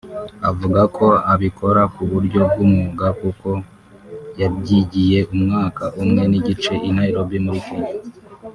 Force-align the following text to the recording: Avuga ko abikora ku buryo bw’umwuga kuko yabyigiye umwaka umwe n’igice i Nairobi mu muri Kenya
Avuga 0.49 0.81
ko 0.97 1.07
abikora 1.33 1.81
ku 1.93 2.01
buryo 2.11 2.41
bw’umwuga 2.49 3.07
kuko 3.21 3.49
yabyigiye 4.39 5.19
umwaka 5.33 5.83
umwe 6.01 6.21
n’igice 6.31 6.73
i 6.87 6.89
Nairobi 6.97 7.37
mu 7.39 7.43
muri 7.49 7.61
Kenya 7.67 7.89